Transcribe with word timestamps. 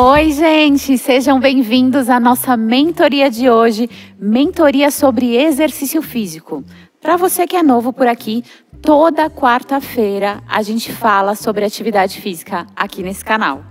Oi, 0.00 0.30
gente, 0.30 0.96
sejam 0.96 1.40
bem-vindos 1.40 2.08
à 2.08 2.20
nossa 2.20 2.56
mentoria 2.56 3.28
de 3.28 3.50
hoje, 3.50 3.90
mentoria 4.16 4.92
sobre 4.92 5.34
exercício 5.34 6.00
físico. 6.00 6.62
Para 7.00 7.16
você 7.16 7.48
que 7.48 7.56
é 7.56 7.64
novo 7.64 7.92
por 7.92 8.06
aqui, 8.06 8.44
toda 8.80 9.28
quarta-feira 9.28 10.40
a 10.46 10.62
gente 10.62 10.92
fala 10.92 11.34
sobre 11.34 11.64
atividade 11.64 12.20
física 12.20 12.64
aqui 12.76 13.02
nesse 13.02 13.24
canal. 13.24 13.64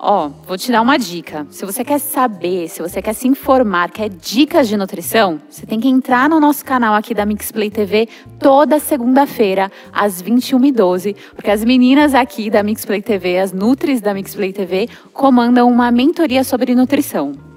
Ó, 0.00 0.30
vou 0.46 0.56
te 0.56 0.70
dar 0.70 0.80
uma 0.80 0.96
dica. 0.96 1.44
Se 1.50 1.66
você 1.66 1.84
quer 1.84 1.98
saber, 1.98 2.68
se 2.68 2.80
você 2.80 3.02
quer 3.02 3.12
se 3.14 3.26
informar, 3.26 3.90
quer 3.90 4.08
dicas 4.08 4.68
de 4.68 4.76
nutrição, 4.76 5.40
você 5.50 5.66
tem 5.66 5.80
que 5.80 5.88
entrar 5.88 6.28
no 6.28 6.38
nosso 6.38 6.64
canal 6.64 6.94
aqui 6.94 7.12
da 7.12 7.26
Mixplay 7.26 7.68
TV 7.68 8.08
toda 8.38 8.78
segunda-feira, 8.78 9.72
às 9.92 10.22
21h12, 10.22 11.16
porque 11.34 11.50
as 11.50 11.64
meninas 11.64 12.14
aqui 12.14 12.48
da 12.48 12.62
Mixplay 12.62 13.02
TV, 13.02 13.40
as 13.40 13.52
Nutris 13.52 14.00
da 14.00 14.14
Mixplay 14.14 14.52
TV, 14.52 14.88
comandam 15.12 15.68
uma 15.68 15.90
mentoria 15.90 16.44
sobre 16.44 16.76
nutrição. 16.76 17.47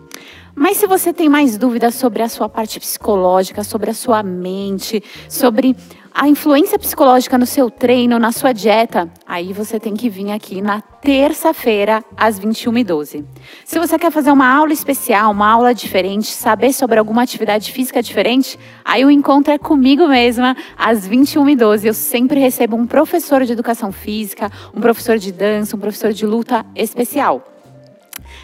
Mas 0.56 0.78
se 0.78 0.88
você 0.88 1.14
tem 1.14 1.30
mais 1.30 1.58
dúvidas 1.58 1.96
sobre 1.96 2.22
a 2.22 2.30
sua 2.30 2.50
parte 2.50 2.80
psicológica, 2.80 3.64
sobre 3.64 3.90
a 3.90 3.94
sua 3.94 4.22
mente, 4.22 5.04
sobre 5.30 5.76
a 6.14 6.28
influência 6.28 6.78
psicológica 6.78 7.38
no 7.38 7.46
seu 7.46 7.70
treino, 7.70 8.20
na 8.20 8.32
sua 8.32 8.52
dieta, 8.52 9.10
aí 9.26 9.54
você 9.54 9.80
tem 9.80 9.96
que 9.96 10.10
vir 10.10 10.32
aqui 10.32 10.62
na 10.62 10.82
terça-feira, 10.82 12.04
às 12.18 12.40
21h12. 12.40 13.24
Se 13.64 13.80
você 13.80 13.98
quer 13.98 14.12
fazer 14.12 14.32
uma 14.32 14.48
aula 14.48 14.74
especial, 14.74 15.32
uma 15.32 15.50
aula 15.50 15.74
diferente, 15.74 16.28
saber 16.28 16.74
sobre 16.74 17.00
alguma 17.00 17.24
atividade 17.24 17.72
física 17.72 18.04
diferente, 18.04 18.60
aí 18.84 19.06
o 19.06 19.12
encontro 19.12 19.54
é 19.54 19.58
comigo 19.58 20.08
mesma, 20.08 20.56
às 20.78 21.08
21h12. 21.08 21.86
Eu 21.86 21.94
sempre 21.94 22.40
recebo 22.40 22.76
um 22.76 22.86
professor 22.86 23.46
de 23.46 23.54
educação 23.54 23.92
física, 23.92 24.52
um 24.76 24.82
professor 24.82 25.18
de 25.18 25.32
dança, 25.32 25.76
um 25.76 25.80
professor 25.80 26.12
de 26.12 26.26
luta 26.26 26.66
especial. 26.76 27.51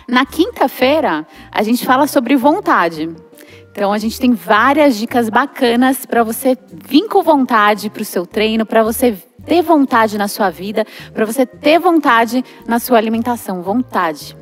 Na 0.07 0.25
quinta-feira, 0.25 1.25
a 1.51 1.63
gente 1.63 1.85
fala 1.85 2.07
sobre 2.07 2.35
vontade. 2.35 3.09
Então 3.71 3.93
a 3.93 3.97
gente 3.97 4.19
tem 4.19 4.33
várias 4.33 4.97
dicas 4.97 5.29
bacanas 5.29 6.05
para 6.05 6.23
você 6.23 6.57
vir 6.87 7.07
com 7.07 7.21
vontade 7.21 7.89
para 7.89 8.01
o 8.01 8.05
seu 8.05 8.25
treino, 8.25 8.65
para 8.65 8.83
você 8.83 9.15
ter 9.45 9.61
vontade 9.61 10.17
na 10.17 10.27
sua 10.27 10.49
vida, 10.49 10.85
para 11.13 11.25
você 11.25 11.45
ter 11.45 11.79
vontade 11.79 12.43
na 12.67 12.79
sua 12.79 12.97
alimentação, 12.97 13.61
vontade. 13.61 14.35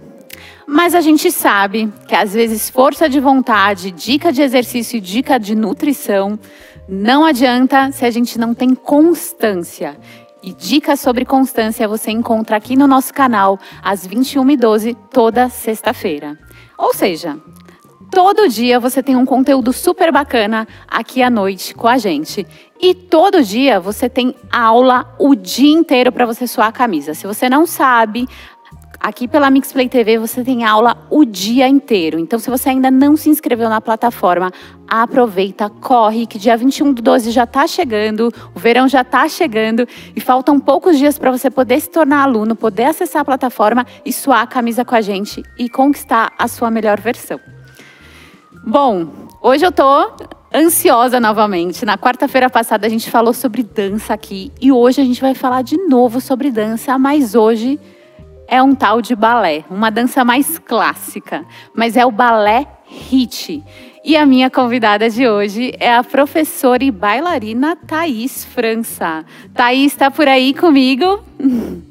Mas 0.67 0.95
a 0.95 1.01
gente 1.01 1.31
sabe 1.31 1.91
que 2.07 2.15
às 2.15 2.33
vezes 2.33 2.69
força 2.69 3.09
de 3.09 3.19
vontade, 3.19 3.91
dica 3.91 4.31
de 4.31 4.41
exercício 4.41 4.97
e 4.97 5.01
dica 5.01 5.37
de 5.37 5.53
nutrição 5.53 6.39
não 6.87 7.25
adianta 7.25 7.91
se 7.91 8.05
a 8.05 8.11
gente 8.11 8.37
não 8.37 8.53
tem 8.53 8.75
constância. 8.75 9.97
E 10.45 10.53
dicas 10.53 10.99
sobre 10.99 11.25
constância 11.25 11.87
você 11.87 12.11
encontra 12.11 12.55
aqui 12.55 12.77
no 12.77 12.85
nosso 12.85 13.11
canal 13.11 13.59
às 13.81 14.07
21h12 14.07 14.95
toda 15.11 15.49
sexta-feira. 15.49 16.37
Ou 16.77 16.93
seja, 16.93 17.35
Todo 18.11 18.47
dia 18.47 18.79
você 18.79 19.03
tem 19.03 19.15
um 19.15 19.25
conteúdo 19.25 19.73
super 19.73 20.09
bacana 20.09 20.65
aqui 20.87 21.21
à 21.21 21.29
noite 21.29 21.73
com 21.73 21.87
a 21.87 21.97
gente. 21.97 22.47
E 22.79 22.93
todo 22.93 23.43
dia 23.43 23.77
você 23.79 24.07
tem 24.07 24.33
aula 24.49 25.13
o 25.19 25.35
dia 25.35 25.73
inteiro 25.73 26.11
para 26.13 26.25
você 26.25 26.47
suar 26.47 26.67
a 26.67 26.71
camisa. 26.71 27.13
Se 27.13 27.27
você 27.27 27.49
não 27.49 27.65
sabe, 27.65 28.25
aqui 29.05 29.27
pela 29.27 29.51
Mixplay 29.51 29.87
TV 29.87 30.17
você 30.17 30.43
tem 30.43 30.65
aula 30.65 30.97
o 31.11 31.23
dia 31.23 31.67
inteiro. 31.67 32.17
Então, 32.17 32.39
se 32.39 32.49
você 32.49 32.69
ainda 32.69 32.89
não 32.89 33.15
se 33.15 33.29
inscreveu 33.29 33.69
na 33.69 33.79
plataforma, 33.79 34.51
aproveita, 34.87 35.69
corre, 35.69 36.25
que 36.25 36.39
dia 36.39 36.57
21 36.57 36.91
do 36.91 37.03
12 37.03 37.29
já 37.29 37.43
está 37.43 37.67
chegando, 37.67 38.33
o 38.55 38.59
verão 38.59 38.87
já 38.87 39.01
está 39.01 39.27
chegando 39.29 39.87
e 40.15 40.19
faltam 40.19 40.59
poucos 40.59 40.97
dias 40.97 41.19
para 41.19 41.29
você 41.29 41.51
poder 41.51 41.79
se 41.81 41.89
tornar 41.91 42.23
aluno, 42.23 42.55
poder 42.55 42.85
acessar 42.85 43.21
a 43.21 43.25
plataforma 43.25 43.85
e 44.03 44.11
suar 44.11 44.41
a 44.41 44.47
camisa 44.47 44.83
com 44.83 44.95
a 44.95 45.01
gente 45.01 45.43
e 45.55 45.69
conquistar 45.69 46.33
a 46.35 46.47
sua 46.47 46.71
melhor 46.71 46.99
versão. 46.99 47.39
Bom, 48.65 49.07
hoje 49.39 49.63
eu 49.63 49.71
tô 49.71 50.13
ansiosa 50.51 51.19
novamente. 51.19 51.85
Na 51.85 51.95
quarta-feira 51.95 52.49
passada 52.49 52.87
a 52.87 52.89
gente 52.89 53.11
falou 53.11 53.33
sobre 53.33 53.61
dança 53.61 54.15
aqui 54.15 54.51
e 54.59 54.71
hoje 54.71 54.99
a 54.99 55.03
gente 55.03 55.21
vai 55.21 55.35
falar 55.35 55.61
de 55.61 55.77
novo 55.77 56.19
sobre 56.19 56.49
dança, 56.49 56.97
mas 56.97 57.35
hoje 57.35 57.79
é 58.47 58.61
um 58.61 58.75
tal 58.75 59.01
de 59.01 59.15
balé, 59.15 59.65
uma 59.69 59.89
dança 59.89 60.23
mais 60.23 60.59
clássica, 60.59 61.45
mas 61.73 61.97
é 61.97 62.05
o 62.05 62.11
balé 62.11 62.67
hit. 62.87 63.63
E 64.03 64.15
a 64.15 64.25
minha 64.25 64.49
convidada 64.51 65.09
de 65.09 65.27
hoje 65.27 65.73
é 65.79 65.93
a 65.95 66.03
professora 66.03 66.83
e 66.83 66.91
bailarina 66.91 67.75
Thaís 67.75 68.45
França. 68.45 69.25
Thaís 69.53 69.93
está 69.93 70.11
por 70.11 70.27
aí 70.27 70.53
comigo? 70.53 71.23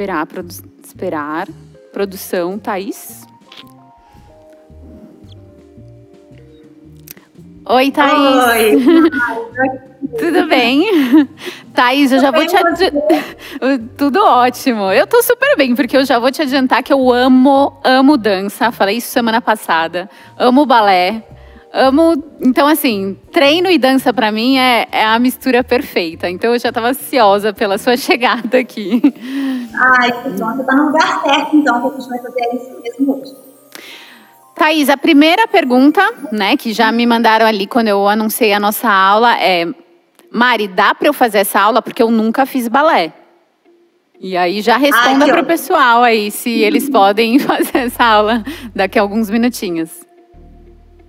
esperar, 0.00 0.26
produ 0.26 0.54
esperar. 0.84 1.48
Produção, 1.92 2.58
Thaís. 2.58 3.26
Oi, 7.64 7.90
Thaís. 7.90 8.44
Oi. 8.48 9.90
Tudo 10.18 10.46
bem? 10.48 10.84
Thaís, 11.74 12.12
eu 12.12 12.20
já 12.20 12.30
vou 12.30 12.46
te 12.46 12.56
adiantar. 12.56 13.24
Tudo 13.96 14.22
ótimo. 14.24 14.92
Eu 14.92 15.06
tô 15.06 15.22
super 15.22 15.56
bem, 15.56 15.74
porque 15.74 15.96
eu 15.96 16.04
já 16.04 16.18
vou 16.18 16.30
te 16.30 16.42
adiantar 16.42 16.82
que 16.82 16.92
eu 16.92 17.12
amo, 17.12 17.78
amo 17.84 18.16
dança. 18.16 18.72
Falei 18.72 18.96
isso 18.96 19.08
semana 19.08 19.40
passada. 19.40 20.08
Amo 20.38 20.66
balé. 20.66 21.22
Amo. 21.72 22.22
Então, 22.40 22.66
assim, 22.66 23.16
treino 23.30 23.70
e 23.70 23.78
dança 23.78 24.12
para 24.12 24.32
mim 24.32 24.58
é, 24.58 24.88
é, 24.90 25.04
a 25.04 25.18
mistura 25.18 25.62
perfeita. 25.62 26.28
Então, 26.28 26.52
eu 26.52 26.58
já 26.58 26.70
estava 26.70 26.88
ansiosa 26.88 27.52
pela 27.52 27.78
sua 27.78 27.96
chegada 27.98 28.58
aqui. 28.58 29.00
Ai, 29.74 30.10
que 30.10 30.30
bom. 30.30 30.52
Você 30.52 30.60
está 30.62 30.74
no 30.74 30.86
lugar 30.86 31.22
certo, 31.22 31.56
então, 31.56 31.80
que 31.80 31.86
a 31.86 32.00
gente 32.00 32.08
vai 32.08 32.18
fazer 32.18 32.54
isso 32.54 32.80
mesmo 32.82 33.20
hoje. 33.20 33.50
Thaís, 34.60 34.90
a 34.90 34.96
primeira 34.96 35.48
pergunta, 35.48 36.02
né, 36.30 36.54
que 36.54 36.74
já 36.74 36.92
me 36.92 37.06
mandaram 37.06 37.46
ali 37.46 37.66
quando 37.66 37.88
eu 37.88 38.06
anunciei 38.06 38.52
a 38.52 38.60
nossa 38.60 38.90
aula 38.90 39.38
é: 39.40 39.66
Mari, 40.30 40.68
dá 40.68 40.94
para 40.94 41.08
eu 41.08 41.12
fazer 41.12 41.38
essa 41.38 41.60
aula? 41.60 41.82
Porque 41.82 42.02
eu 42.02 42.10
nunca 42.10 42.46
fiz 42.46 42.68
balé. 42.68 43.12
E 44.18 44.36
aí 44.36 44.60
já 44.60 44.76
responda 44.76 45.26
para 45.26 45.40
o 45.40 45.46
pessoal 45.46 46.02
aí 46.02 46.30
se 46.30 46.50
eles 46.50 46.90
podem 46.90 47.38
fazer 47.40 47.78
essa 47.78 48.04
aula 48.04 48.44
daqui 48.74 48.98
a 48.98 49.02
alguns 49.02 49.30
minutinhos. 49.30 49.90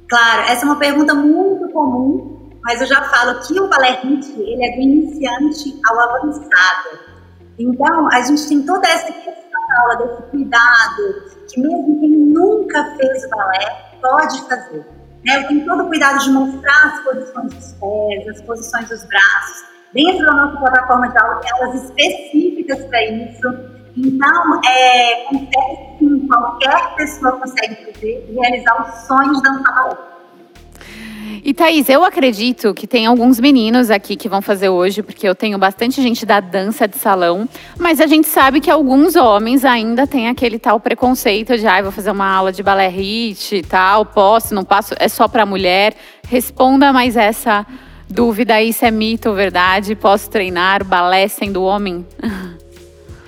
Claro, 0.09 0.41
essa 0.43 0.63
é 0.63 0.65
uma 0.65 0.77
pergunta 0.77 1.13
muito 1.13 1.69
comum, 1.73 2.49
mas 2.63 2.81
eu 2.81 2.87
já 2.87 3.01
falo 3.03 3.39
que 3.41 3.59
o 3.59 3.67
balé 3.67 4.01
HIT, 4.01 4.31
ele 4.39 4.65
é 4.65 4.75
do 4.75 4.81
iniciante 4.81 5.79
ao 5.85 5.99
avançado. 5.99 6.99
Então, 7.59 8.07
a 8.11 8.21
gente 8.21 8.47
tem 8.47 8.61
toda 8.63 8.87
essa 8.87 9.11
questão 9.11 9.61
na 9.69 9.81
aula 9.81 9.95
desse 9.97 10.21
cuidado, 10.31 11.31
que 11.49 11.59
mesmo 11.59 11.99
quem 11.99 12.09
nunca 12.09 12.95
fez 12.95 13.29
balé 13.29 13.91
pode 14.01 14.41
fazer. 14.47 15.00
Né? 15.25 15.37
Eu 15.37 15.47
tenho 15.47 15.65
todo 15.65 15.83
o 15.83 15.87
cuidado 15.87 16.19
de 16.23 16.31
mostrar 16.31 16.87
as 16.87 17.03
posições 17.03 17.53
dos 17.53 17.73
pés, 17.73 18.27
as 18.27 18.41
posições 18.41 18.89
dos 18.89 19.03
braços, 19.05 19.65
dentro 19.93 20.25
da 20.25 20.33
nossa 20.33 20.57
plataforma 20.57 21.09
de 21.09 21.17
aula, 21.21 21.41
elas 21.45 21.83
específicas 21.83 22.85
para 22.85 23.03
isso. 23.03 23.81
Então, 23.97 24.61
é, 24.65 25.25
consegue 25.25 25.97
sim, 25.99 26.27
qualquer 26.27 26.95
pessoa 26.95 27.33
consegue 27.33 27.91
fazer 27.91 28.33
realizar 28.33 28.81
os 28.81 29.07
sonhos 29.07 29.41
dançar 29.41 29.75
balé. 29.75 30.10
E 31.43 31.55
Thaís, 31.55 31.89
eu 31.89 32.03
acredito 32.03 32.71
que 32.71 32.85
tem 32.85 33.07
alguns 33.07 33.39
meninos 33.39 33.89
aqui 33.89 34.15
que 34.15 34.29
vão 34.29 34.43
fazer 34.43 34.69
hoje, 34.69 35.01
porque 35.01 35.27
eu 35.27 35.33
tenho 35.33 35.57
bastante 35.57 35.99
gente 35.99 36.23
da 36.23 36.39
dança 36.39 36.87
de 36.87 36.97
salão, 36.97 37.49
mas 37.79 37.99
a 37.99 38.05
gente 38.05 38.27
sabe 38.27 38.61
que 38.61 38.69
alguns 38.69 39.15
homens 39.15 39.65
ainda 39.65 40.05
têm 40.05 40.29
aquele 40.29 40.59
tal 40.59 40.79
preconceito 40.79 41.57
de, 41.57 41.65
ah, 41.65 41.81
vou 41.81 41.91
fazer 41.91 42.11
uma 42.11 42.31
aula 42.31 42.51
de 42.51 42.61
balé 42.61 42.87
hit 42.89 43.55
e 43.55 43.63
tal, 43.63 44.05
posso, 44.05 44.53
não 44.53 44.63
posso, 44.63 44.93
é 44.99 45.07
só 45.07 45.27
para 45.27 45.43
mulher. 45.43 45.95
Responda 46.27 46.93
mais 46.93 47.17
essa 47.17 47.65
dúvida 48.07 48.55
aí 48.55 48.71
se 48.71 48.85
é 48.85 48.91
mito 48.91 49.29
ou 49.29 49.35
verdade, 49.35 49.95
posso 49.95 50.29
treinar 50.29 50.83
balé 50.83 51.27
sendo 51.27 51.63
homem? 51.63 52.05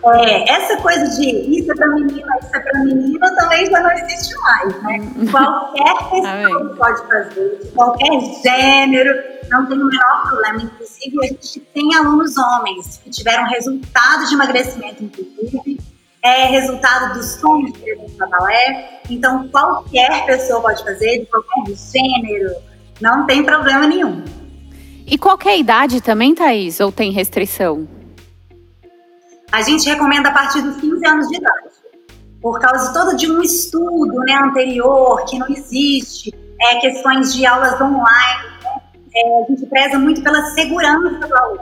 É, 0.06 0.52
essa 0.52 0.78
coisa 0.78 1.08
de 1.18 1.30
isso 1.60 1.72
é 1.72 1.76
para 1.76 1.88
menina, 1.88 2.28
isso 2.42 2.56
é 2.56 2.60
para 2.60 2.80
menina 2.84 3.36
também 3.36 3.66
já 3.66 3.80
não 3.80 3.92
existe 3.92 4.36
mais, 4.42 4.84
né? 4.84 4.98
Uhum. 5.16 5.28
Qualquer 5.32 6.10
pessoa 6.10 6.76
pode 6.76 7.08
fazer, 7.08 7.60
de 7.64 7.72
qualquer 7.72 8.20
gênero, 8.44 9.24
não 9.50 9.66
tem 9.66 9.82
o 9.82 9.86
menor 9.86 10.24
problema. 10.28 10.62
Inclusive, 10.64 11.20
a 11.24 11.28
gente 11.28 11.60
tem 11.74 11.96
alunos 11.96 12.38
homens 12.38 13.00
que 13.02 13.10
tiveram 13.10 13.46
resultado 13.46 14.28
de 14.28 14.34
emagrecimento, 14.34 15.04
inclusive, 15.04 15.80
é 16.22 16.46
resultado 16.48 17.14
do 17.14 17.24
sonho 17.24 17.72
de 17.72 17.80
presença 17.80 18.28
balé. 18.28 19.02
Então, 19.10 19.48
qualquer 19.50 20.26
pessoa 20.26 20.62
pode 20.62 20.84
fazer, 20.84 21.20
de 21.20 21.26
qualquer 21.28 21.76
gênero, 21.76 22.56
não 23.00 23.26
tem 23.26 23.44
problema 23.44 23.88
nenhum. 23.88 24.24
E 25.06 25.18
qualquer 25.18 25.58
idade 25.58 26.02
também, 26.02 26.36
Thaís? 26.36 26.80
Ou 26.80 26.92
tem 26.92 27.12
restrição? 27.12 27.88
A 29.54 29.62
gente 29.62 29.88
recomenda 29.88 30.30
a 30.30 30.32
partir 30.32 30.64
dos 30.64 30.78
15 30.78 31.06
anos 31.06 31.28
de 31.28 31.38
idade, 31.38 31.70
por 32.42 32.60
causa 32.60 32.92
todo 32.92 33.16
de 33.16 33.32
um 33.32 33.40
estudo 33.40 34.18
né, 34.22 34.34
anterior 34.34 35.24
que 35.26 35.38
não 35.38 35.48
existe, 35.48 36.34
é, 36.60 36.80
questões 36.80 37.36
de 37.36 37.46
aulas 37.46 37.80
online, 37.80 38.50
né, 38.64 38.82
é, 39.16 39.44
a 39.44 39.46
gente 39.48 39.68
preza 39.68 40.00
muito 40.00 40.24
pela 40.24 40.44
segurança 40.56 41.28
do 41.28 41.38
aluno. 41.38 41.62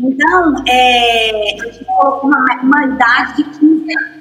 Então, 0.00 0.64
é, 0.66 1.60
a 1.60 1.66
gente 1.66 1.84
colocou 1.84 2.30
uma, 2.30 2.62
uma 2.62 2.84
idade 2.86 3.42
de 3.42 3.44
15 3.58 3.96
anos. 3.98 4.18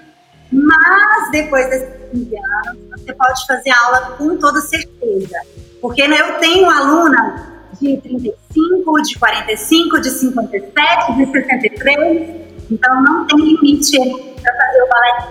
Mas, 0.52 1.32
depois 1.32 1.70
desses 1.70 2.12
15 2.12 2.36
anos, 2.36 2.82
você 2.92 3.14
pode 3.14 3.48
fazer 3.48 3.70
aula 3.70 4.02
com 4.18 4.36
toda 4.36 4.60
certeza. 4.60 5.40
Porque 5.82 6.06
né, 6.10 6.20
eu 6.20 6.40
tenho 6.40 6.70
aluna 6.70 7.70
de 7.80 7.96
35, 8.02 9.02
de 9.02 9.18
45, 9.18 10.02
de 10.02 10.10
57, 10.10 11.14
de 11.16 11.32
63. 11.32 12.47
Então, 12.70 13.04
não 13.04 13.26
tem 13.26 13.38
limite 13.38 13.98
para 14.42 14.54
fazer 14.54 14.84
o 14.84 14.90
balé 14.90 15.28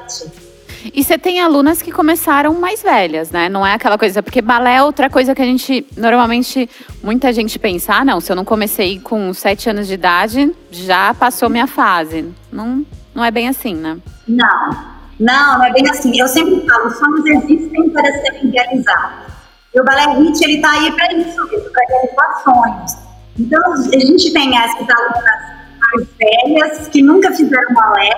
e 0.95 1.03
você 1.03 1.19
tem 1.19 1.41
alunas 1.41 1.83
que 1.83 1.91
começaram 1.91 2.55
mais 2.55 2.83
velhas, 2.83 3.31
né? 3.31 3.49
Não 3.49 3.67
é 3.67 3.75
aquela 3.75 3.99
coisa, 3.99 4.23
porque 4.23 4.41
balé 4.41 4.77
é 4.77 4.83
outra 4.83 5.11
coisa 5.11 5.35
que 5.35 5.43
a 5.43 5.45
gente, 5.45 5.87
normalmente, 5.97 6.69
muita 7.03 7.33
gente 7.33 7.59
pensa, 7.59 7.95
ah, 7.95 8.05
não, 8.05 8.21
se 8.21 8.31
eu 8.31 8.37
não 8.37 8.45
comecei 8.45 9.01
com 9.01 9.33
sete 9.35 9.69
anos 9.69 9.87
de 9.87 9.95
idade, 9.95 10.55
já 10.71 11.15
passou 11.15 11.49
minha 11.49 11.67
fase. 11.67 12.33
Não, 12.53 12.85
não 13.15 13.25
é 13.25 13.31
bem 13.31 13.49
assim, 13.49 13.75
né? 13.75 13.99
Não, 14.29 14.71
não, 15.19 15.59
não 15.59 15.65
é 15.65 15.73
bem 15.73 15.89
assim. 15.91 16.19
Eu 16.19 16.29
sempre 16.29 16.65
falo, 16.67 16.87
os 16.87 16.97
sonhos 16.97 17.27
existem 17.27 17.91
para 17.91 18.13
serem 18.21 18.51
realizados. 18.51 19.35
E 19.75 19.81
o 19.81 19.85
balé 19.85 20.05
HIT, 20.05 20.45
ele 20.45 20.61
tá 20.61 20.71
aí 20.71 20.93
para 20.93 21.13
isso 21.15 21.49
para 21.73 21.85
realizar 21.89 22.43
sonhos. 22.45 22.93
Então, 23.39 23.73
a 23.73 23.99
gente 23.99 24.33
tem 24.33 24.57
essas 24.57 24.87
alunas 24.89 25.56
mais 25.93 26.09
velhas, 26.19 26.89
que 26.89 27.03
nunca 27.03 27.33
fizeram 27.33 27.75
balé, 27.75 28.11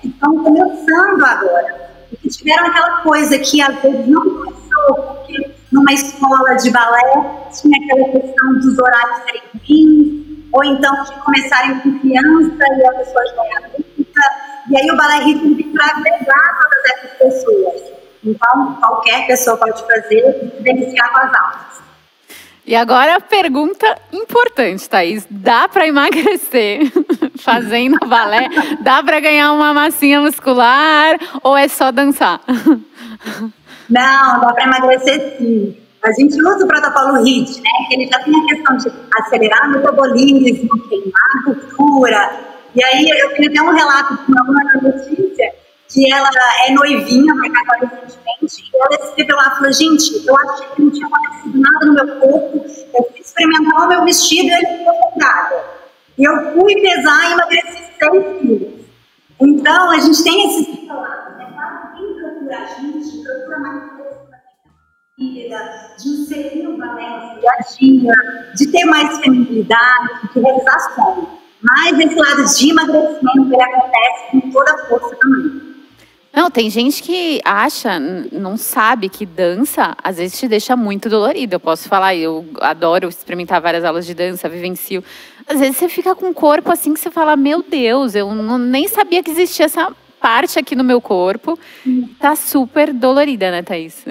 que 0.00 0.08
estão 0.08 0.42
começando 0.42 1.24
agora 1.24 1.84
que 2.16 2.28
tiveram 2.28 2.66
aquela 2.66 3.02
coisa 3.02 3.38
que 3.38 3.60
às 3.60 3.74
vezes 3.82 4.06
não 4.06 4.22
começou, 4.22 4.94
porque 4.94 5.50
numa 5.72 5.92
escola 5.92 6.54
de 6.54 6.70
balé 6.70 7.48
tinha 7.52 7.78
aquela 7.84 8.08
questão 8.08 8.54
dos 8.54 8.78
horários 8.78 9.16
serem 9.24 9.42
ruins, 9.54 10.48
ou 10.52 10.64
então 10.64 11.04
de 11.04 11.12
começarem 11.24 11.80
com 11.80 11.98
criança 11.98 12.64
e 12.78 12.86
a 12.86 12.92
pessoa 12.92 13.26
já 13.26 13.44
é 13.44 13.56
adulta, 13.64 14.20
e 14.70 14.76
aí 14.76 14.90
o 14.90 14.96
balé 14.96 15.18
ritmo 15.24 15.56
tem 15.56 15.72
para 15.72 15.86
agregar 15.86 16.60
todas 16.62 16.84
essas 16.92 17.18
pessoas. 17.18 17.94
Então, 18.24 18.74
qualquer 18.80 19.26
pessoa 19.26 19.56
pode 19.58 19.86
fazer 19.86 20.16
e 20.16 20.56
se 20.56 20.62
beneficiar 20.62 21.12
com 21.12 21.18
as 21.18 21.34
aulas. 21.34 21.84
E 22.66 22.74
agora 22.74 23.16
a 23.16 23.20
pergunta 23.20 23.86
importante, 24.10 24.88
Thaís. 24.88 25.26
Dá 25.28 25.68
para 25.68 25.86
emagrecer 25.86 26.90
fazendo 27.38 27.98
balé? 28.06 28.48
Dá 28.80 29.02
para 29.02 29.20
ganhar 29.20 29.52
uma 29.52 29.74
massinha 29.74 30.20
muscular 30.20 31.18
ou 31.42 31.56
é 31.56 31.68
só 31.68 31.92
dançar? 31.92 32.40
Não, 33.90 34.40
dá 34.40 34.52
para 34.54 34.64
emagrecer 34.64 35.36
sim. 35.36 35.76
A 36.02 36.12
gente 36.12 36.34
usa 36.34 36.64
o 36.64 36.68
protocolo 36.68 37.22
HIT, 37.22 37.60
né? 37.60 37.70
Que 37.88 37.94
ele 37.94 38.08
já 38.10 38.18
tem 38.20 38.34
a 38.34 38.46
questão 38.46 38.76
de 38.76 38.92
acelerar 39.18 39.68
o 39.68 39.72
metabolismo, 39.72 40.88
queimar 40.88 41.12
a 41.36 41.50
gordura. 41.50 42.30
E 42.74 42.84
aí 42.84 43.08
eu 43.08 43.30
queria 43.30 43.52
ter 43.52 43.60
um 43.60 43.74
relato 43.74 44.14
de 44.14 44.32
uma 44.32 44.64
notícia 44.82 45.63
que 45.88 46.12
ela 46.12 46.30
é 46.66 46.72
noivinha, 46.72 47.34
vai 47.34 47.50
casar 47.50 47.78
recentemente, 47.80 48.70
e 48.72 48.76
ela 48.76 48.94
escreveu 49.06 49.36
lá, 49.36 49.50
falou, 49.56 49.72
gente, 49.72 50.26
eu 50.26 50.36
achei 50.38 50.66
que 50.68 50.82
não 50.82 50.90
tinha 50.90 51.06
acontecido 51.06 51.60
nada 51.60 51.86
no 51.86 51.92
meu 51.94 52.20
corpo, 52.20 52.64
eu 52.66 53.04
fui 53.10 53.20
experimentar 53.20 53.84
o 53.84 53.88
meu 53.88 54.04
vestido 54.04 54.48
e 54.48 54.52
ele 54.52 54.66
ficou 54.78 54.94
folgado. 54.94 55.54
E 56.16 56.24
eu 56.24 56.52
fui 56.52 56.74
pesar 56.80 57.28
e 57.28 57.32
emagreci 57.32 57.84
6 57.98 58.40
quilos. 58.40 58.84
Então, 59.40 59.90
a 59.90 59.98
gente 60.00 60.22
tem 60.24 60.46
esses 60.46 60.66
relatos, 60.86 61.36
né? 61.36 61.44
Quem 61.96 62.14
procura 62.14 62.58
a 62.58 62.66
gente, 62.66 63.22
procura 63.22 63.58
mais 63.58 63.94
de 65.16 66.08
inserir 66.08 66.66
o 66.66 66.76
balé 66.76 67.34
no 67.34 67.40
dia 67.40 67.50
a 67.50 67.62
dia, 67.62 68.12
de 68.56 68.66
ter 68.72 68.84
mais 68.84 69.18
feminilidade, 69.18 70.28
de 70.32 70.40
realizar 70.40 70.78
sonhos. 70.94 71.28
Mas 71.62 71.98
esse 71.98 72.14
lado 72.14 72.44
de 72.44 72.70
emagrecimento, 72.70 73.54
ele 73.54 73.62
acontece 73.62 74.30
com 74.32 74.50
toda 74.50 74.72
a 74.72 74.78
força 74.86 75.16
também. 75.16 75.73
Não, 76.34 76.50
tem 76.50 76.68
gente 76.68 77.00
que 77.00 77.40
acha, 77.44 77.98
não 78.32 78.56
sabe 78.56 79.08
que 79.08 79.24
dança 79.24 79.96
às 80.02 80.16
vezes 80.16 80.38
te 80.38 80.48
deixa 80.48 80.74
muito 80.76 81.08
dolorido. 81.08 81.54
Eu 81.54 81.60
posso 81.60 81.88
falar, 81.88 82.16
eu 82.16 82.44
adoro 82.60 83.08
experimentar 83.08 83.60
várias 83.60 83.84
aulas 83.84 84.04
de 84.04 84.14
dança, 84.14 84.48
vivencio. 84.48 85.04
Às 85.46 85.60
vezes 85.60 85.76
você 85.76 85.88
fica 85.88 86.12
com 86.14 86.26
um 86.26 86.34
corpo 86.34 86.72
assim 86.72 86.92
que 86.92 86.98
você 86.98 87.10
fala, 87.10 87.36
meu 87.36 87.62
Deus, 87.62 88.16
eu 88.16 88.34
não, 88.34 88.58
nem 88.58 88.88
sabia 88.88 89.22
que 89.22 89.30
existia 89.30 89.66
essa 89.66 89.92
parte 90.20 90.58
aqui 90.58 90.74
no 90.74 90.82
meu 90.82 91.00
corpo. 91.00 91.56
Tá 92.18 92.34
super 92.34 92.92
dolorida, 92.92 93.52
né, 93.52 93.62
Thaís? 93.62 94.04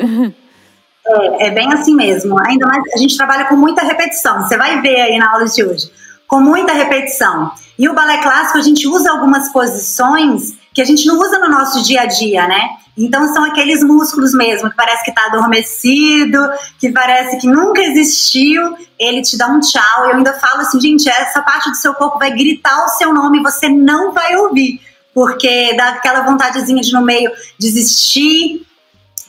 É, 1.05 1.47
é 1.47 1.51
bem 1.51 1.73
assim 1.73 1.93
mesmo. 1.93 2.39
Ainda 2.47 2.65
mais 2.65 2.81
a 2.93 2.97
gente 2.97 3.17
trabalha 3.17 3.43
com 3.45 3.57
muita 3.57 3.83
repetição. 3.83 4.41
Você 4.41 4.57
vai 4.57 4.81
ver 4.81 5.01
aí 5.01 5.17
na 5.17 5.33
aula 5.33 5.43
de 5.45 5.61
hoje. 5.61 5.91
Com 6.25 6.39
muita 6.39 6.71
repetição. 6.71 7.51
E 7.77 7.89
o 7.89 7.93
balé 7.93 8.21
clássico, 8.21 8.57
a 8.57 8.61
gente 8.61 8.87
usa 8.87 9.11
algumas 9.11 9.51
posições 9.51 10.62
que 10.73 10.81
a 10.81 10.85
gente 10.85 11.05
não 11.05 11.19
usa 11.19 11.39
no 11.39 11.49
nosso 11.49 11.83
dia 11.83 12.01
a 12.01 12.05
dia, 12.05 12.47
né? 12.47 12.69
Então 12.97 13.33
são 13.33 13.43
aqueles 13.43 13.83
músculos 13.83 14.33
mesmo, 14.33 14.69
que 14.69 14.75
parece 14.75 15.03
que 15.03 15.09
está 15.09 15.25
adormecido, 15.25 16.37
que 16.79 16.91
parece 16.91 17.37
que 17.37 17.47
nunca 17.47 17.81
existiu, 17.81 18.77
ele 18.99 19.21
te 19.21 19.37
dá 19.37 19.47
um 19.47 19.59
tchau. 19.59 20.05
Eu 20.05 20.17
ainda 20.17 20.33
falo 20.33 20.61
assim, 20.61 20.79
gente, 20.79 21.09
essa 21.09 21.41
parte 21.41 21.69
do 21.69 21.75
seu 21.75 21.93
corpo 21.93 22.19
vai 22.19 22.31
gritar 22.31 22.85
o 22.85 22.89
seu 22.89 23.13
nome 23.13 23.39
e 23.39 23.43
você 23.43 23.67
não 23.67 24.11
vai 24.11 24.35
ouvir, 24.35 24.79
porque 25.13 25.73
dá 25.75 25.89
aquela 25.89 26.21
vontadezinha 26.21 26.81
de 26.81 26.93
no 26.93 27.01
meio 27.01 27.31
desistir, 27.59 28.65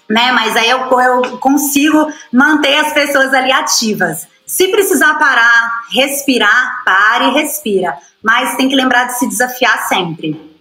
né? 0.08 0.30
Mas 0.32 0.56
aí 0.56 0.68
eu, 0.68 0.80
eu 1.00 1.38
consigo 1.38 2.12
manter 2.30 2.76
as 2.76 2.92
pessoas 2.92 3.32
ali 3.32 3.50
ativas. 3.50 4.26
Se 4.46 4.68
precisar 4.68 5.14
parar, 5.14 5.70
respirar, 5.90 6.82
pare 6.84 7.28
e 7.28 7.32
respira. 7.32 7.96
Mas 8.22 8.56
tem 8.56 8.68
que 8.68 8.76
lembrar 8.76 9.04
de 9.04 9.18
se 9.18 9.26
desafiar 9.26 9.88
sempre. 9.88 10.53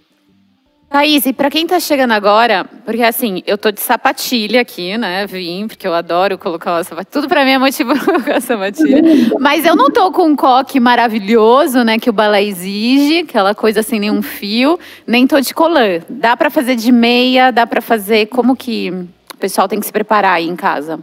Thaís, 0.94 1.26
e 1.26 1.34
para 1.34 1.50
quem 1.50 1.66
tá 1.66 1.80
chegando 1.80 2.12
agora, 2.12 2.66
porque 2.86 3.02
assim, 3.02 3.42
eu 3.48 3.58
tô 3.58 3.72
de 3.72 3.82
sapatilha 3.82 4.62
aqui, 4.62 4.96
né? 4.96 5.26
Vim, 5.26 5.68
porque 5.68 5.88
eu 5.88 5.94
adoro 5.96 6.38
colocar 6.38 6.72
uma 6.72 6.84
sapatilha. 6.84 7.12
Tudo 7.12 7.28
para 7.28 7.44
mim 7.44 7.50
é 7.50 7.58
motivo 7.58 7.96
pra 7.98 8.06
colocar 8.06 8.40
sapatilha. 8.40 9.02
Mas 9.40 9.66
eu 9.66 9.76
não 9.76 9.90
tô 9.90 10.12
com 10.12 10.28
um 10.28 10.36
coque 10.36 10.80
maravilhoso, 10.80 11.84
né? 11.84 11.98
Que 11.98 12.12
o 12.12 12.14
balé 12.14 12.44
exige, 12.44 13.22
aquela 13.22 13.56
coisa 13.56 13.82
sem 13.82 14.00
nenhum 14.00 14.22
fio. 14.22 14.80
Nem 15.08 15.26
tô 15.26 15.42
de 15.42 15.52
colã. 15.52 16.00
Dá 16.08 16.38
para 16.38 16.52
fazer 16.52 16.76
de 16.76 16.92
meia, 16.92 17.50
dá 17.50 17.66
para 17.66 17.82
fazer. 17.82 18.28
Como 18.28 18.56
que 18.56 18.92
o 18.92 19.38
pessoal 19.40 19.68
tem 19.68 19.80
que 19.80 19.88
se 19.88 19.92
preparar 19.92 20.34
aí 20.34 20.48
em 20.48 20.56
casa? 20.56 21.00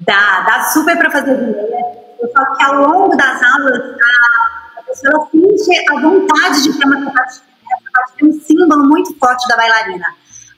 Dá, 0.00 0.40
dá 0.40 0.62
super 0.72 0.96
para 0.96 1.10
fazer 1.10 1.36
de 1.36 1.52
meia. 1.52 1.84
Falo 2.32 2.56
que 2.56 2.64
ao 2.64 2.74
longo 2.76 3.14
das 3.14 3.42
aulas, 3.42 3.82
a 4.78 4.82
pessoa 4.84 5.28
sente 5.58 5.90
a 5.90 6.00
vontade 6.00 6.62
de 6.62 6.78
ter 6.78 6.86
uma 6.86 7.04
sapatilha 7.04 7.49
é 8.20 8.24
um 8.24 8.32
símbolo 8.40 8.84
muito 8.84 9.16
forte 9.18 9.46
da 9.48 9.56
bailarina. 9.56 10.06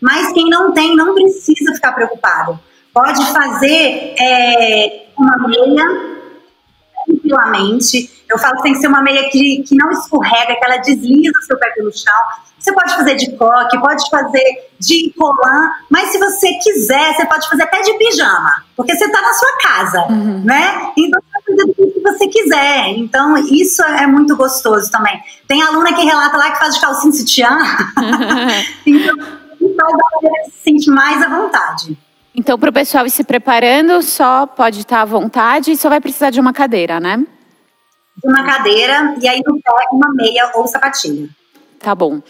Mas 0.01 0.33
quem 0.33 0.49
não 0.49 0.73
tem, 0.73 0.97
não 0.97 1.15
precisa 1.15 1.75
ficar 1.75 1.93
preocupado. 1.93 2.59
Pode 2.93 3.25
fazer 3.33 4.15
é, 4.19 5.07
uma 5.17 5.49
meia 5.49 5.85
tranquilamente. 7.07 8.25
Eu 8.29 8.39
falo 8.39 8.57
que 8.57 8.63
tem 8.63 8.73
que 8.73 8.81
ser 8.81 8.89
uma 8.89 9.03
meia 9.03 9.29
que, 9.31 9.63
que 9.63 9.77
não 9.77 9.91
escorrega, 9.91 10.55
que 10.55 10.65
ela 10.65 10.77
desliza 10.79 11.33
o 11.39 11.43
seu 11.43 11.59
pé 11.59 11.71
pelo 11.71 11.93
chão. 11.93 12.13
Você 12.59 12.73
pode 12.73 12.95
fazer 12.95 13.17
de 13.17 13.33
coque, 13.33 13.81
pode 13.81 14.09
fazer 14.09 14.71
de 14.79 15.13
colã, 15.19 15.71
mas 15.91 16.11
se 16.11 16.19
você 16.19 16.53
quiser, 16.63 17.15
você 17.15 17.27
pode 17.27 17.49
fazer 17.49 17.65
até 17.65 17.81
de 17.83 17.93
pijama, 17.95 18.65
porque 18.77 18.95
você 18.95 19.05
está 19.05 19.21
na 19.21 19.33
sua 19.33 19.59
casa, 19.59 20.07
uhum. 20.09 20.45
né? 20.45 20.93
Então 20.97 21.21
você 21.21 21.45
pode 21.45 21.65
fazer 21.65 21.75
que 21.75 21.92
você 22.13 22.29
quiser. 22.29 22.89
Então 22.91 23.37
isso 23.39 23.83
é 23.83 24.07
muito 24.07 24.37
gostoso 24.37 24.91
também. 24.91 25.21
Tem 25.47 25.63
aluna 25.63 25.93
que 25.93 26.03
relata 26.03 26.37
lá 26.37 26.51
que 26.51 26.59
faz 26.59 26.75
de 26.75 26.81
calcinha 26.81 27.13
sutiã. 27.13 27.59
então, 28.87 29.17
se 30.45 30.63
sente 30.65 30.91
mais 30.91 31.23
à 31.23 31.29
vontade. 31.29 31.97
Então, 32.35 32.59
para 32.59 32.71
o 32.71 32.73
pessoal 32.73 33.07
ir 33.07 33.11
se 33.11 33.25
preparando, 33.25 34.01
só 34.03 34.47
pode 34.47 34.81
estar 34.81 35.03
à 35.03 35.05
vontade 35.05 35.73
e 35.73 35.77
só 35.77 35.89
vai 35.89 36.01
precisar 36.01 36.31
de 36.31 36.41
uma 36.41 36.53
cadeira, 36.53 36.99
né? 36.99 37.19
De 38.17 38.29
uma 38.29 38.43
cadeira 38.45 39.15
e 39.21 39.29
aí 39.29 39.43
no 39.47 39.61
pé 39.61 39.73
uma 39.93 40.13
meia 40.15 40.51
ou 40.55 40.67
sapatilha. 40.67 41.29
Tá 41.79 41.95
bom. 41.95 42.23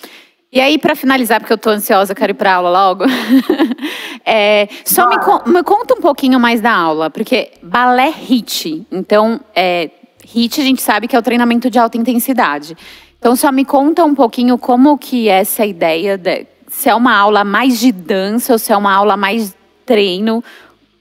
E 0.50 0.60
aí, 0.60 0.76
para 0.76 0.96
finalizar, 0.96 1.40
porque 1.40 1.52
eu 1.52 1.58
tô 1.58 1.70
ansiosa, 1.70 2.14
quero 2.14 2.32
ir 2.32 2.34
para 2.34 2.54
aula 2.54 2.70
logo. 2.70 3.04
é, 4.24 4.68
só 4.84 5.08
me, 5.08 5.16
me, 5.46 5.62
conta 5.62 5.94
um 5.94 6.00
pouquinho 6.00 6.38
mais 6.38 6.60
da 6.60 6.72
aula, 6.72 7.10
porque 7.10 7.52
balé 7.62 8.08
HIT. 8.08 8.86
Então, 8.90 9.40
é, 9.54 9.90
HIT 10.24 10.60
a 10.60 10.64
gente 10.64 10.82
sabe 10.82 11.08
que 11.08 11.16
é 11.16 11.18
o 11.18 11.22
treinamento 11.22 11.70
de 11.70 11.78
alta 11.78 11.96
intensidade. 11.96 12.76
Então, 13.18 13.36
só 13.36 13.52
me 13.52 13.64
conta 13.64 14.04
um 14.04 14.14
pouquinho 14.14 14.56
como 14.58 14.96
que 14.98 15.28
é 15.28 15.40
essa 15.40 15.64
ideia, 15.64 16.16
de, 16.16 16.46
se 16.68 16.88
é 16.88 16.94
uma 16.94 17.16
aula 17.16 17.44
mais 17.44 17.78
de 17.78 17.92
dança 17.92 18.52
ou 18.52 18.58
se 18.58 18.72
é 18.72 18.76
uma 18.76 18.92
aula 18.92 19.16
mais 19.16 19.54
treino. 19.84 20.42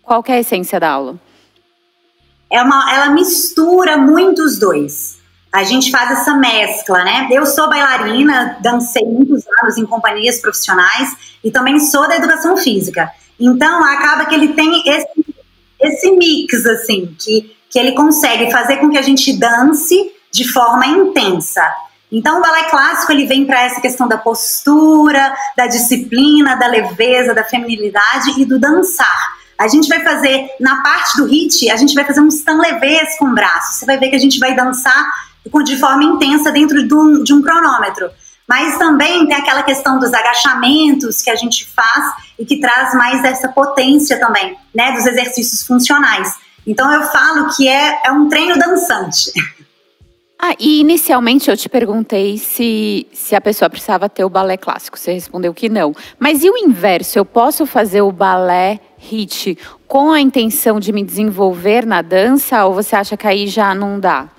Qual 0.03 0.23
é 0.27 0.33
a 0.33 0.39
essência 0.39 0.79
da 0.79 0.89
aula? 0.89 1.15
É 2.49 2.61
uma, 2.61 2.93
ela 2.93 3.09
mistura 3.09 3.97
muito 3.97 4.43
os 4.43 4.59
dois 4.59 5.20
a 5.51 5.63
gente 5.63 5.91
faz 5.91 6.11
essa 6.11 6.33
mescla, 6.35 7.03
né? 7.03 7.27
Eu 7.29 7.45
sou 7.45 7.67
bailarina, 7.67 8.57
dancei 8.61 9.03
muitos 9.05 9.43
anos 9.61 9.77
em 9.77 9.85
companhias 9.85 10.39
profissionais 10.39 11.15
e 11.43 11.51
também 11.51 11.79
sou 11.79 12.07
da 12.07 12.15
educação 12.15 12.55
física. 12.55 13.11
Então, 13.37 13.83
acaba 13.83 14.25
que 14.25 14.35
ele 14.35 14.53
tem 14.53 14.81
esse, 14.87 15.35
esse 15.79 16.11
mix, 16.11 16.65
assim, 16.65 17.13
que, 17.19 17.55
que 17.69 17.77
ele 17.77 17.91
consegue 17.91 18.49
fazer 18.49 18.77
com 18.77 18.89
que 18.89 18.97
a 18.97 19.01
gente 19.01 19.33
dance 19.33 20.11
de 20.31 20.47
forma 20.47 20.85
intensa. 20.85 21.61
Então, 22.09 22.39
o 22.39 22.41
balé 22.41 22.63
clássico 22.69 23.11
ele 23.11 23.25
vem 23.25 23.45
para 23.45 23.63
essa 23.63 23.81
questão 23.81 24.07
da 24.07 24.17
postura, 24.17 25.35
da 25.57 25.67
disciplina, 25.67 26.55
da 26.55 26.67
leveza, 26.67 27.33
da 27.33 27.43
feminilidade 27.43 28.39
e 28.39 28.45
do 28.45 28.57
dançar. 28.57 29.41
A 29.57 29.67
gente 29.67 29.87
vai 29.89 30.01
fazer, 30.01 30.49
na 30.59 30.81
parte 30.81 31.17
do 31.17 31.25
hit, 31.25 31.69
a 31.69 31.75
gente 31.75 31.93
vai 31.93 32.05
fazer 32.05 32.21
um 32.21 32.27
stanlevês 32.27 33.17
com 33.17 33.25
o 33.25 33.33
braço. 33.33 33.73
Você 33.73 33.85
vai 33.85 33.97
ver 33.97 34.09
que 34.09 34.15
a 34.15 34.19
gente 34.19 34.39
vai 34.39 34.55
dançar 34.55 35.05
de 35.63 35.77
forma 35.77 36.03
intensa 36.03 36.51
dentro 36.51 36.87
de 36.87 36.93
um, 36.93 37.23
de 37.23 37.33
um 37.33 37.41
cronômetro. 37.41 38.09
Mas 38.47 38.77
também 38.77 39.25
tem 39.27 39.37
aquela 39.37 39.63
questão 39.63 39.97
dos 39.97 40.13
agachamentos 40.13 41.21
que 41.21 41.29
a 41.29 41.35
gente 41.35 41.65
faz 41.65 42.13
e 42.37 42.45
que 42.45 42.59
traz 42.59 42.93
mais 42.93 43.23
essa 43.23 43.47
potência 43.47 44.19
também, 44.19 44.57
né, 44.75 44.91
dos 44.91 45.05
exercícios 45.05 45.65
funcionais. 45.65 46.35
Então 46.67 46.91
eu 46.91 47.03
falo 47.03 47.49
que 47.55 47.67
é, 47.67 48.01
é 48.05 48.11
um 48.11 48.27
treino 48.27 48.57
dançante. 48.57 49.31
Ah, 50.43 50.55
e 50.59 50.79
inicialmente 50.79 51.51
eu 51.51 51.55
te 51.55 51.69
perguntei 51.69 52.35
se, 52.39 53.05
se 53.13 53.35
a 53.35 53.41
pessoa 53.41 53.69
precisava 53.69 54.09
ter 54.09 54.25
o 54.25 54.29
balé 54.29 54.57
clássico. 54.57 54.97
Você 54.97 55.13
respondeu 55.13 55.53
que 55.53 55.69
não. 55.69 55.95
Mas 56.17 56.43
e 56.43 56.49
o 56.49 56.57
inverso? 56.57 57.19
Eu 57.19 57.25
posso 57.25 57.67
fazer 57.67 58.01
o 58.01 58.11
balé 58.11 58.79
hit 58.97 59.55
com 59.87 60.11
a 60.11 60.19
intenção 60.19 60.79
de 60.79 60.91
me 60.91 61.03
desenvolver 61.03 61.85
na 61.85 62.01
dança 62.01 62.65
ou 62.65 62.73
você 62.73 62.95
acha 62.95 63.15
que 63.15 63.27
aí 63.27 63.47
já 63.47 63.75
não 63.75 63.99
dá? 63.99 64.29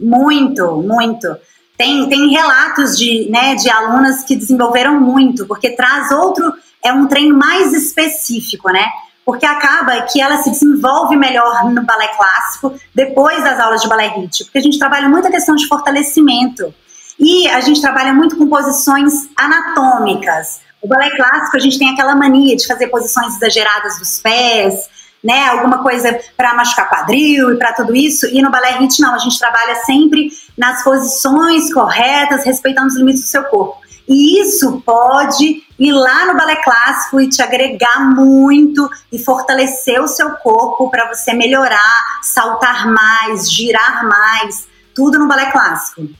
Muito, 0.00 0.76
muito. 0.76 1.36
Tem, 1.76 2.08
tem 2.08 2.30
relatos 2.30 2.98
de, 2.98 3.28
né, 3.30 3.54
de 3.54 3.70
alunas 3.70 4.24
que 4.24 4.36
desenvolveram 4.36 5.00
muito, 5.00 5.46
porque 5.46 5.70
traz 5.70 6.10
outro, 6.10 6.52
é 6.82 6.92
um 6.92 7.06
treino 7.06 7.36
mais 7.36 7.72
específico, 7.72 8.70
né? 8.70 8.86
porque 9.30 9.46
acaba 9.46 10.02
que 10.02 10.20
ela 10.20 10.38
se 10.38 10.50
desenvolve 10.50 11.14
melhor 11.14 11.70
no 11.70 11.82
balé 11.82 12.08
clássico 12.08 12.74
depois 12.92 13.44
das 13.44 13.60
aulas 13.60 13.80
de 13.80 13.88
balé 13.88 14.08
hit, 14.08 14.44
porque 14.44 14.58
a 14.58 14.62
gente 14.62 14.76
trabalha 14.76 15.08
muito 15.08 15.28
a 15.28 15.30
questão 15.30 15.54
de 15.54 15.68
fortalecimento 15.68 16.74
e 17.16 17.46
a 17.48 17.60
gente 17.60 17.80
trabalha 17.80 18.12
muito 18.12 18.36
com 18.36 18.48
posições 18.48 19.12
anatômicas. 19.36 20.60
O 20.82 20.88
balé 20.88 21.14
clássico 21.14 21.56
a 21.56 21.60
gente 21.60 21.78
tem 21.78 21.90
aquela 21.90 22.16
mania 22.16 22.56
de 22.56 22.66
fazer 22.66 22.88
posições 22.88 23.36
exageradas 23.36 24.00
dos 24.00 24.18
pés, 24.20 24.88
né, 25.22 25.48
alguma 25.48 25.82
coisa 25.82 26.18
para 26.36 26.54
machucar 26.54 26.88
quadril 26.88 27.52
e 27.52 27.58
para 27.58 27.72
tudo 27.72 27.94
isso, 27.94 28.26
e 28.26 28.40
no 28.40 28.50
balé 28.50 28.78
hit 28.78 29.00
não, 29.00 29.14
a 29.14 29.18
gente 29.18 29.38
trabalha 29.38 29.74
sempre 29.84 30.30
nas 30.56 30.82
posições 30.82 31.72
corretas, 31.72 32.44
respeitando 32.44 32.88
os 32.88 32.96
limites 32.96 33.22
do 33.22 33.28
seu 33.28 33.44
corpo. 33.44 33.78
E 34.08 34.40
isso 34.40 34.82
pode 34.84 35.62
ir 35.78 35.92
lá 35.92 36.26
no 36.26 36.36
balé 36.36 36.56
clássico 36.56 37.20
e 37.20 37.28
te 37.28 37.40
agregar 37.40 38.00
muito 38.12 38.90
e 39.12 39.18
fortalecer 39.18 40.02
o 40.02 40.08
seu 40.08 40.32
corpo 40.32 40.90
para 40.90 41.06
você 41.08 41.32
melhorar, 41.32 42.18
saltar 42.22 42.92
mais, 42.92 43.50
girar 43.50 44.04
mais, 44.04 44.66
tudo 44.94 45.18
no 45.18 45.28
balé 45.28 45.52
clássico. 45.52 46.00
Então, 46.00 46.16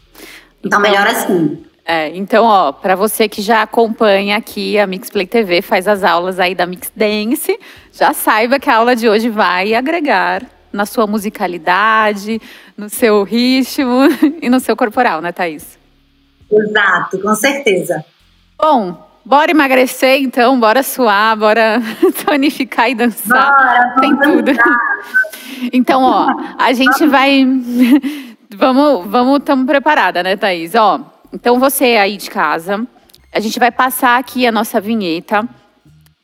então 0.64 0.80
melhor 0.80 1.06
assim. 1.06 1.64
É, 1.92 2.08
então, 2.16 2.44
ó, 2.44 2.70
para 2.70 2.94
você 2.94 3.28
que 3.28 3.42
já 3.42 3.62
acompanha 3.62 4.36
aqui 4.36 4.78
a 4.78 4.86
Mixplay 4.86 5.26
TV, 5.26 5.60
faz 5.60 5.88
as 5.88 6.04
aulas 6.04 6.38
aí 6.38 6.54
da 6.54 6.64
Mix 6.64 6.92
Dance, 6.94 7.58
já 7.92 8.12
saiba 8.12 8.60
que 8.60 8.70
a 8.70 8.76
aula 8.76 8.94
de 8.94 9.08
hoje 9.08 9.28
vai 9.28 9.74
agregar 9.74 10.44
na 10.72 10.86
sua 10.86 11.04
musicalidade, 11.04 12.40
no 12.78 12.88
seu 12.88 13.24
ritmo 13.24 14.02
e 14.40 14.48
no 14.48 14.60
seu 14.60 14.76
corporal, 14.76 15.20
né, 15.20 15.32
Thaís? 15.32 15.76
Exato, 16.48 17.18
com 17.18 17.34
certeza. 17.34 18.04
Bom, 18.56 19.10
bora 19.24 19.50
emagrecer 19.50 20.22
então, 20.22 20.60
bora 20.60 20.84
suar, 20.84 21.36
bora 21.36 21.82
tonificar 22.24 22.88
e 22.88 22.94
dançar. 22.94 23.50
Bora, 23.52 23.94
Tem 24.00 24.16
tudo. 24.16 24.52
Então, 25.72 26.02
ó, 26.04 26.26
a 26.56 26.72
gente 26.72 27.04
vai. 27.06 27.44
vamos, 28.54 29.06
vamos, 29.10 29.40
estamos 29.40 29.66
preparada, 29.66 30.22
né, 30.22 30.34
Thaís? 30.34 30.74
Ó, 30.74 31.00
então 31.32 31.58
você 31.58 31.96
aí 31.96 32.16
de 32.16 32.28
casa, 32.30 32.86
a 33.32 33.40
gente 33.40 33.58
vai 33.58 33.70
passar 33.70 34.18
aqui 34.18 34.46
a 34.46 34.52
nossa 34.52 34.80
vinheta 34.80 35.48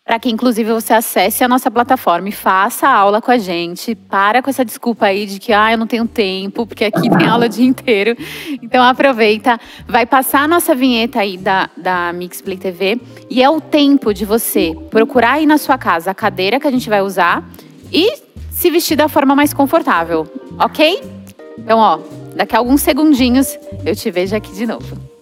para 0.06 0.20
que 0.20 0.30
inclusive 0.30 0.72
você 0.72 0.92
acesse 0.92 1.42
a 1.42 1.48
nossa 1.48 1.68
plataforma 1.68 2.28
e 2.28 2.32
faça 2.32 2.86
a 2.86 2.94
aula 2.94 3.20
com 3.20 3.32
a 3.32 3.38
gente. 3.38 3.96
Para 3.96 4.40
com 4.40 4.48
essa 4.48 4.64
desculpa 4.64 5.06
aí 5.06 5.26
de 5.26 5.40
que 5.40 5.52
ah, 5.52 5.72
eu 5.72 5.78
não 5.78 5.86
tenho 5.86 6.06
tempo, 6.06 6.64
porque 6.64 6.84
aqui 6.84 7.10
tem 7.10 7.26
aula 7.26 7.46
o 7.46 7.48
dia 7.48 7.66
inteiro. 7.66 8.16
Então 8.62 8.84
aproveita, 8.84 9.58
vai 9.88 10.06
passar 10.06 10.42
a 10.42 10.48
nossa 10.48 10.76
vinheta 10.76 11.18
aí 11.18 11.36
da, 11.36 11.68
da 11.76 12.12
Mixplay 12.12 12.56
TV 12.56 13.00
e 13.28 13.42
é 13.42 13.50
o 13.50 13.60
tempo 13.60 14.14
de 14.14 14.24
você 14.24 14.76
procurar 14.90 15.32
aí 15.32 15.46
na 15.46 15.58
sua 15.58 15.76
casa 15.76 16.12
a 16.12 16.14
cadeira 16.14 16.60
que 16.60 16.68
a 16.68 16.70
gente 16.70 16.88
vai 16.88 17.02
usar 17.02 17.42
e 17.92 18.22
se 18.48 18.70
vestir 18.70 18.96
da 18.96 19.08
forma 19.08 19.34
mais 19.34 19.52
confortável, 19.52 20.24
ok? 20.56 21.02
Então, 21.58 21.78
ó, 21.78 21.98
daqui 22.36 22.54
a 22.54 22.58
alguns 22.58 22.82
segundinhos 22.82 23.58
eu 23.84 23.96
te 23.96 24.10
vejo 24.10 24.36
aqui 24.36 24.52
de 24.52 24.66
novo. 24.66 25.15